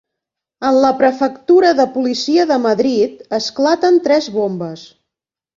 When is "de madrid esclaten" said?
2.53-4.03